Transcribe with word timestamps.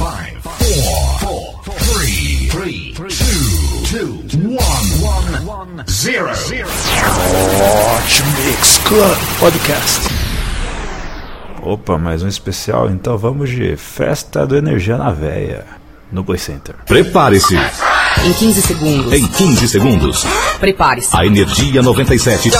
five, 0.00 0.42
four, 0.42 1.18
four, 1.20 1.78
three, 1.92 2.48
three, 2.48 2.94
two, 2.94 4.26
two, 4.28 4.48
one, 4.48 5.46
one, 5.46 5.84
zero. 5.86 6.32
Hot 7.52 8.22
Mix 8.46 8.78
Club 8.78 9.18
Podcast. 9.38 10.08
Opa, 11.62 11.98
mais 11.98 12.22
um 12.22 12.28
especial, 12.28 12.88
então 12.90 13.18
vamos 13.18 13.50
de 13.50 13.76
Festa 13.76 14.46
do 14.46 14.56
Energia 14.56 14.96
na 14.96 15.10
Veia, 15.10 15.66
no 16.10 16.22
Boy 16.22 16.38
Center. 16.38 16.76
Prepare-se. 16.86 17.58
Em 18.24 18.32
15 18.34 18.62
segundos. 18.62 19.12
Em 19.12 19.26
15 19.26 19.68
segundos, 19.68 20.26
Prepare-se. 20.60 21.08
a 21.16 21.24
Energia 21.24 21.80
97 21.82 22.50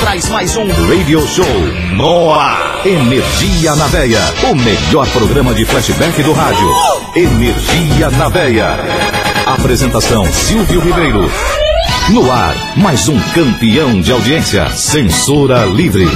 traz 0.00 0.28
mais 0.30 0.56
um 0.56 0.66
Radio 0.88 1.24
Show 1.28 1.46
no 1.94 2.34
ar. 2.34 2.80
Energia 2.84 3.76
na 3.76 3.86
Veia, 3.86 4.20
o 4.50 4.54
melhor 4.56 5.06
programa 5.10 5.54
de 5.54 5.64
flashback 5.64 6.22
do 6.22 6.32
rádio. 6.32 6.68
Energia 7.14 8.10
na 8.10 8.28
Veia. 8.28 8.78
Apresentação 9.46 10.26
Silvio 10.32 10.80
Ribeiro. 10.80 11.30
No 12.10 12.30
ar, 12.32 12.54
mais 12.76 13.08
um 13.08 13.18
campeão 13.32 14.00
de 14.00 14.10
audiência. 14.10 14.70
Censura 14.72 15.64
livre. 15.66 16.08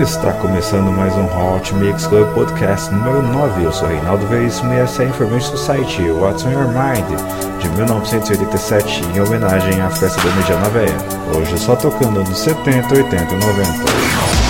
Está 0.00 0.32
começando 0.34 0.92
mais 0.92 1.12
um 1.16 1.24
Hot 1.24 1.74
Mix 1.74 2.06
Club 2.06 2.32
Podcast 2.32 2.88
número 2.94 3.20
9. 3.20 3.64
Eu 3.64 3.72
sou 3.72 3.88
Reinaldo 3.88 4.24
Veríssimo 4.28 4.72
e 4.72 4.76
essa 4.76 5.02
é 5.02 5.06
a 5.06 5.08
Information 5.08 5.56
Society 5.56 6.08
What's 6.08 6.44
on 6.44 6.52
Your 6.52 6.68
Mind 6.68 7.18
de 7.60 7.68
1987 7.70 9.02
em 9.12 9.20
homenagem 9.20 9.80
à 9.80 9.90
festa 9.90 10.22
da 10.22 10.28
Energia 10.28 10.56
na 10.56 10.68
Veia. 10.68 10.96
Hoje 11.36 11.58
só 11.58 11.74
tocando 11.74 12.22
nos 12.22 12.38
70, 12.38 12.94
80 12.94 13.34
e 13.34 13.38
90. 13.40 14.47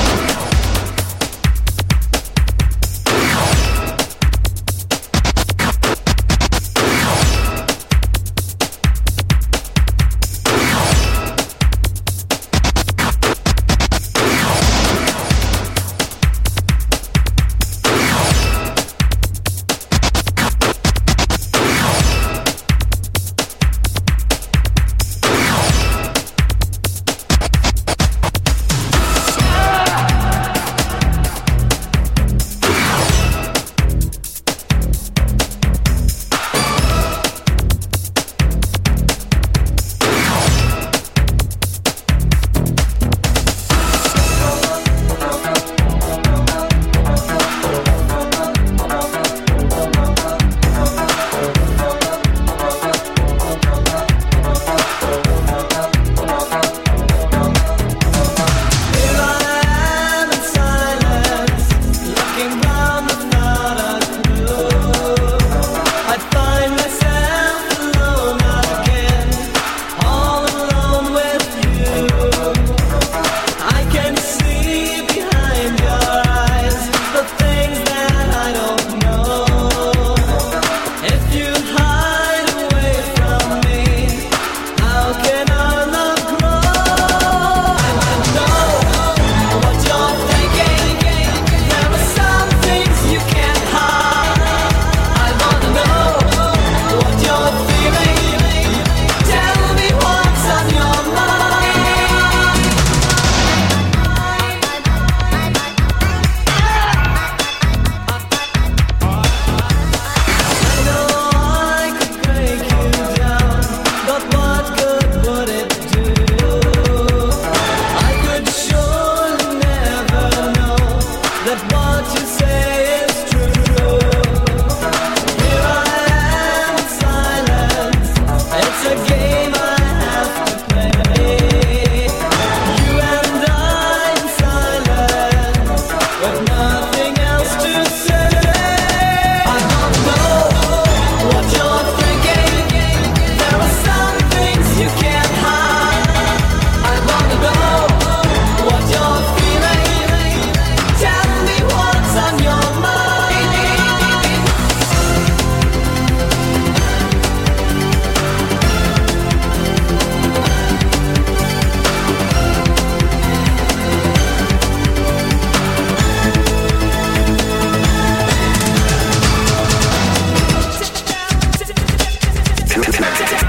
connected. 172.82 173.47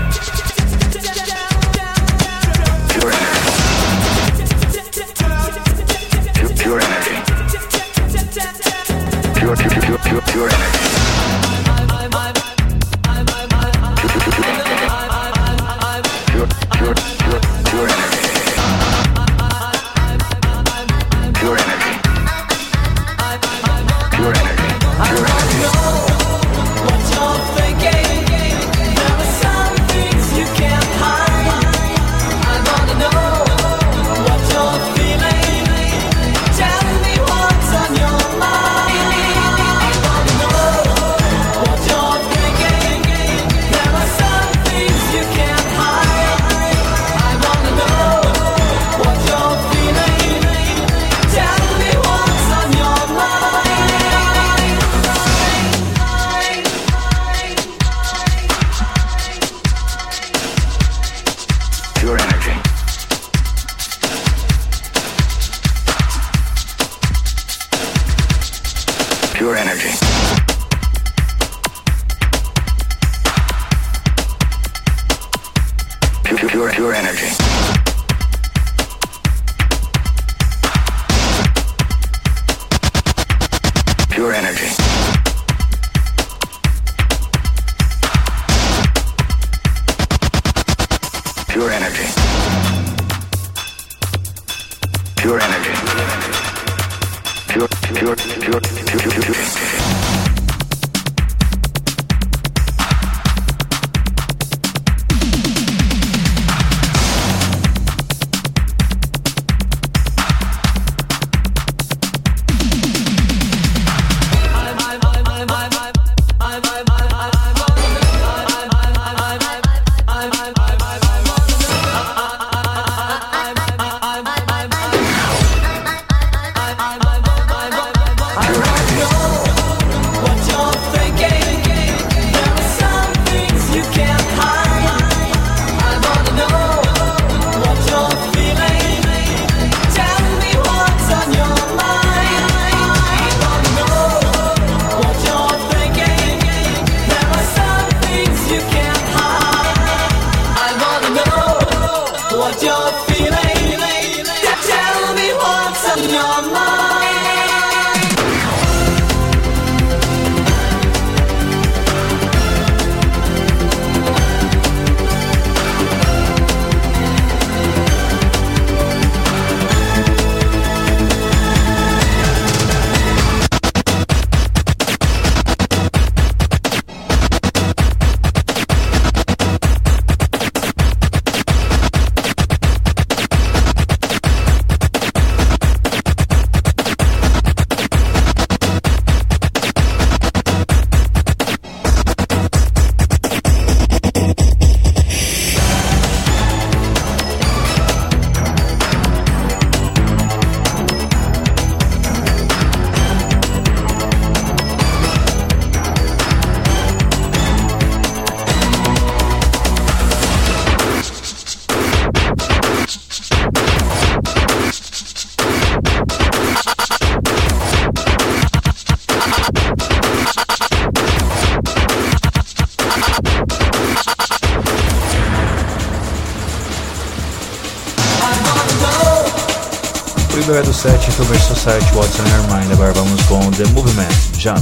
primeiro 230.43 230.63
é 230.63 230.63
do 230.63 230.73
set 230.73 231.05
Recover 231.05 231.35
então 231.35 231.55
Society 231.55 231.95
What's 231.95 232.19
on 232.19 232.27
Your 232.27 232.43
Mind. 232.53 232.71
Agora 232.71 232.93
vamos 232.93 233.21
com 233.23 233.39
The 233.51 233.65
Movement, 233.73 234.07
já 234.37 234.53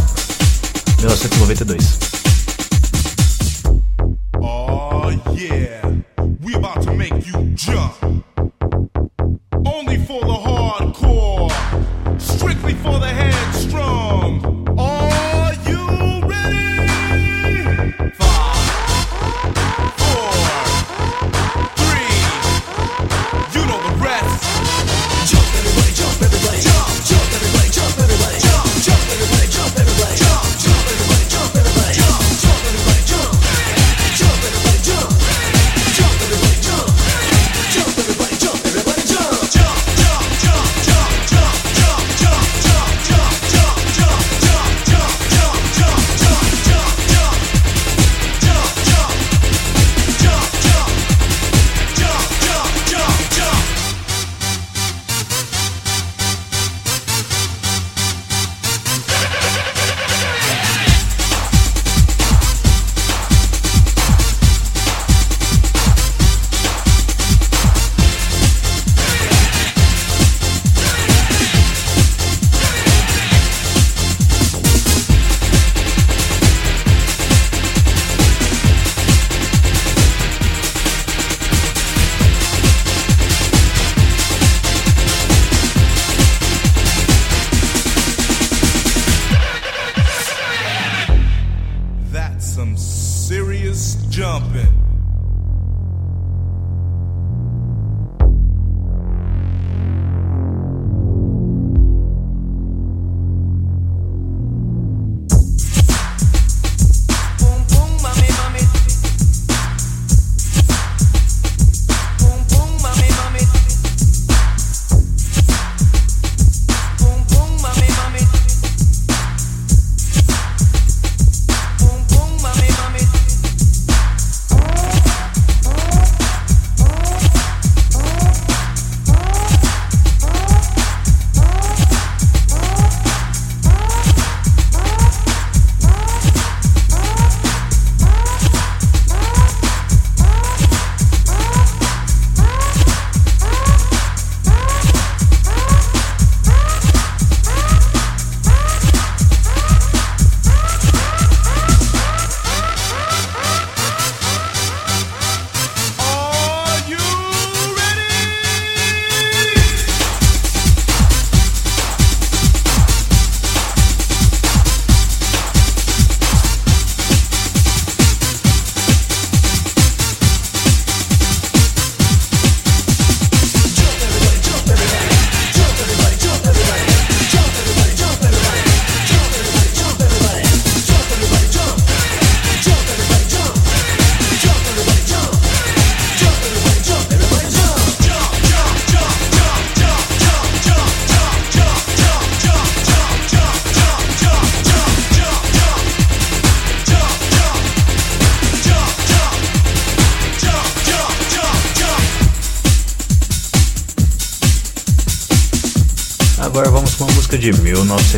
1992. 0.99 1.99
Oh 4.41 5.11
yeah! 5.35 5.86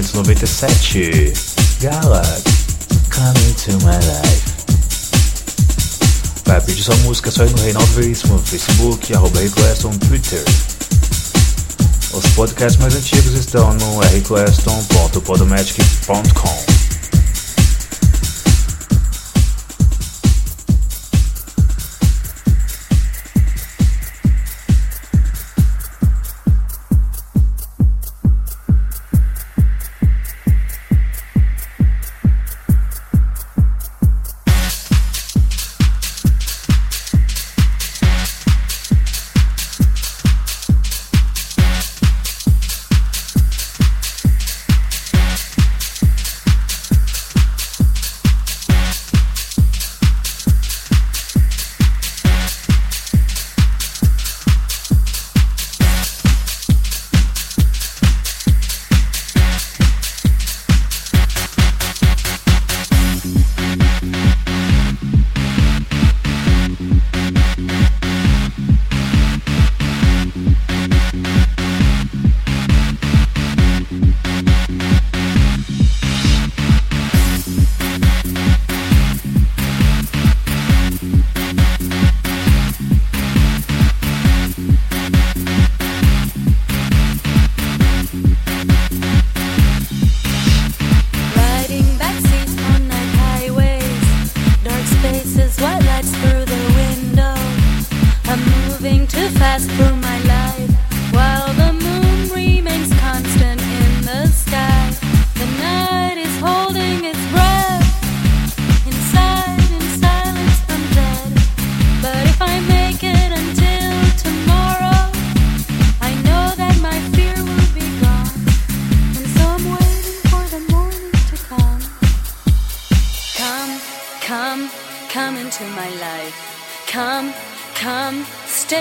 1997. 0.02 1.34
Gala, 1.82 2.22
Come 3.10 3.54
to 3.56 3.72
My 3.86 3.98
Life. 3.98 4.50
Vai 6.46 6.62
pedir 6.62 6.84
sua 6.84 6.96
música 6.98 7.30
só 7.30 7.44
ir 7.44 7.52
no 7.52 7.62
Reinaldo 7.62 7.92
Veríssimo 7.94 8.36
no 8.36 8.44
Facebook, 8.44 9.14
arroba 9.14 9.42
no 9.42 9.98
Twitter. 10.08 10.42
Os 12.14 12.26
podcasts 12.34 12.80
mais 12.80 12.96
antigos 12.96 13.34
estão 13.34 13.74
no 13.74 14.00
rclaston.podomatic.com. 14.00 16.79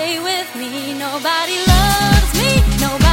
stay 0.09 0.19
with 0.19 0.55
me. 0.55 0.93
Nobody 0.97 1.57
loves 1.67 2.33
me. 2.39 2.77
Nobody. 2.81 3.08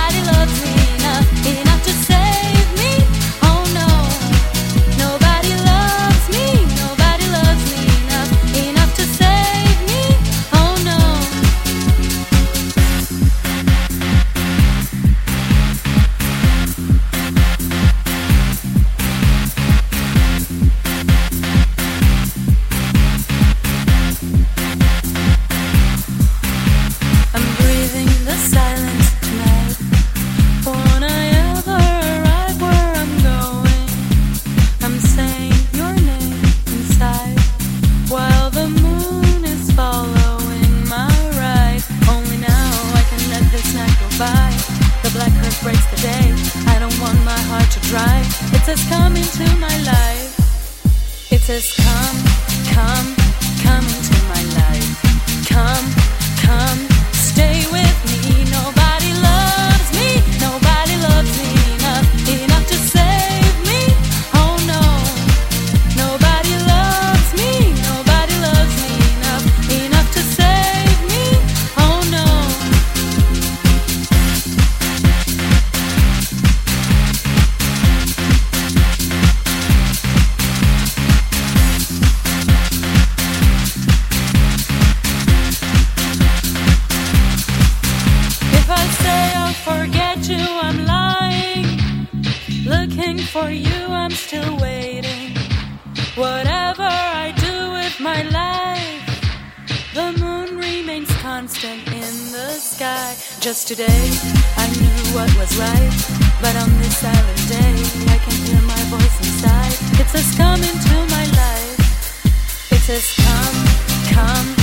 Come, 112.87 114.15
come. 114.15 114.56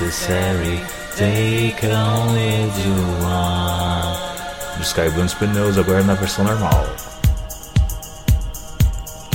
necessary. 0.00 0.80
Take 1.16 1.84
on 1.84 2.36
if 2.36 2.84
you 2.84 2.94
want. 3.22 4.84
Sky 4.84 5.08
Guns 5.10 5.34
Pneus 5.34 5.78
agora 5.78 6.02
na 6.02 6.14
versão 6.14 6.44
normal. 6.44 6.84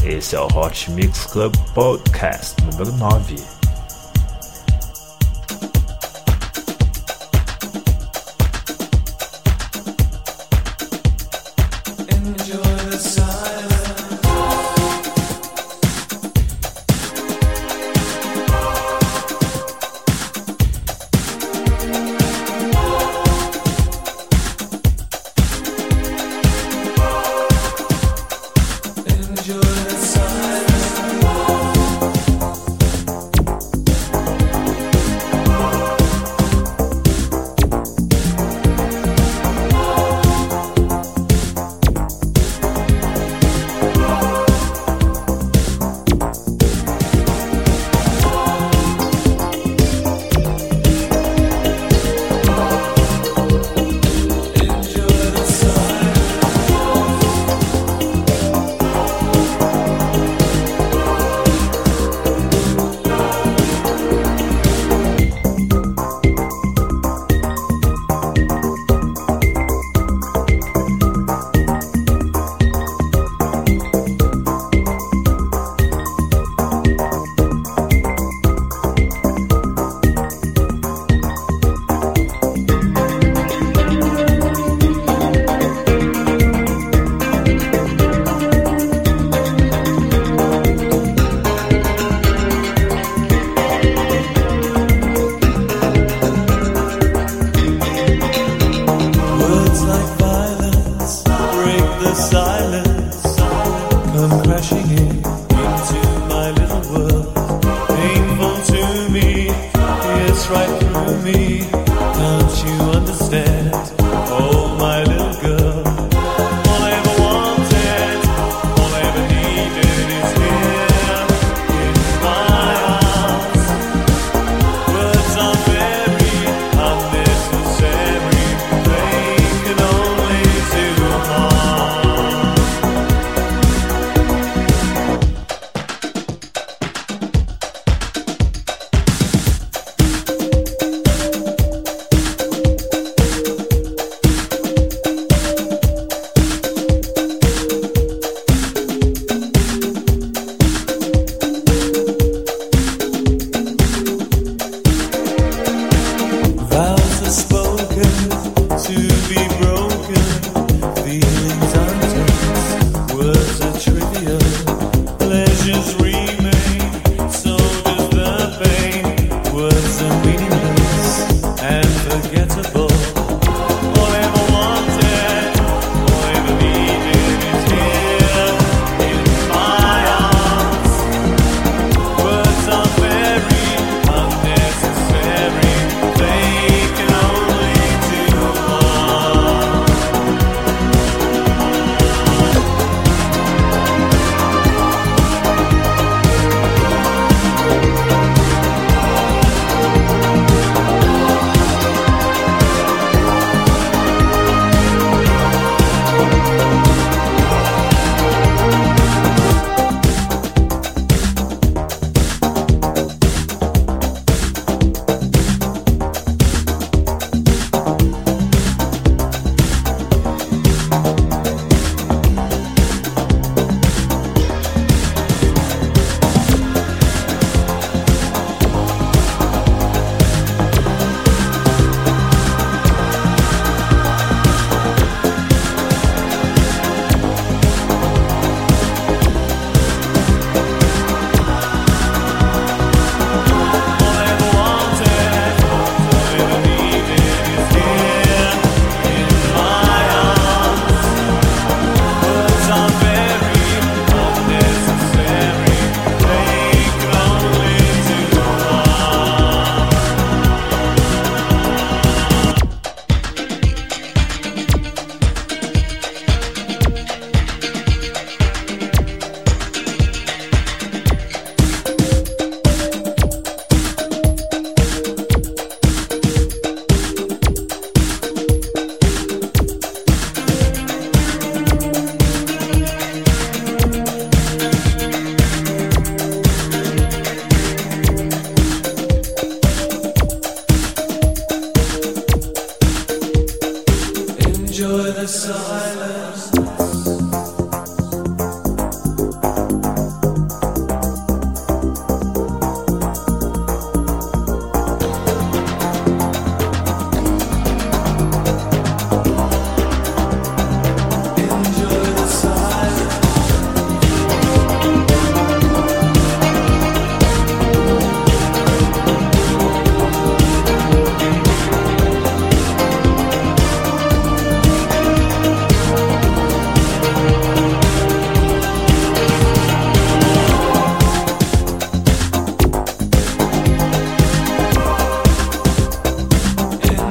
Esse 0.04 0.36
é 0.36 0.39
o 0.39 0.48
Hot 0.48 0.92
Mix 0.92 1.25
Club 1.25 1.56
Podcast 1.74 2.56
número 2.63 2.92
9. 2.94 3.59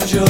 Depois 0.09 0.25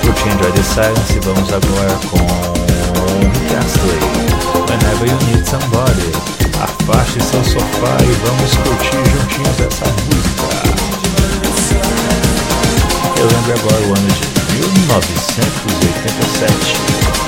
do 0.00 0.08
Enjoy 0.08 0.52
the 0.52 0.62
Silence, 0.62 1.20
vamos 1.20 1.52
agora 1.52 2.00
com 2.10 2.16
Castley. 3.50 4.00
Whenever 4.70 5.06
You 5.06 5.18
Need 5.26 5.44
Somebody. 5.46 6.12
Afaste 6.62 7.22
seu 7.22 7.44
sofá 7.44 7.98
e 8.00 8.12
vamos 8.24 8.56
curtir 8.56 9.04
juntinhos 9.10 9.60
essa 9.60 9.84
música. 10.06 10.48
Eu 13.20 13.26
lembro 13.26 13.52
agora 13.52 13.82
o 13.82 13.94
ano 13.98 14.08
de 14.08 14.31
1987. 14.60 17.21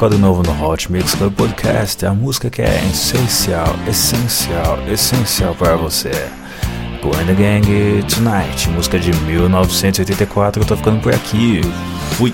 quadro 0.00 0.18
novo 0.18 0.42
no 0.42 0.66
Hot 0.66 0.90
Mix 0.90 1.14
Club 1.14 1.34
Podcast, 1.34 2.06
a 2.06 2.14
música 2.14 2.48
que 2.48 2.62
é 2.62 2.74
essencial, 2.90 3.66
essencial, 3.86 4.78
essencial 4.88 5.54
para 5.54 5.76
você. 5.76 6.10
Going 7.02 7.26
the 7.26 7.34
Gang 7.34 8.02
Tonight, 8.08 8.70
música 8.70 8.98
de 8.98 9.12
1984, 9.12 10.62
eu 10.62 10.66
tô 10.66 10.74
ficando 10.74 11.02
por 11.02 11.14
aqui. 11.14 11.60
Fui! 12.12 12.32